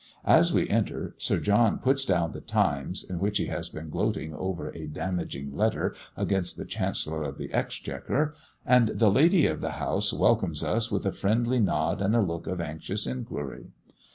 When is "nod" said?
11.59-12.01